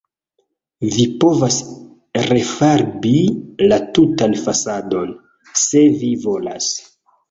[0.95, 1.57] Vi povas
[2.31, 3.13] refarbi
[3.69, 5.17] la tutan fasadon,
[5.69, 6.77] se vi volas.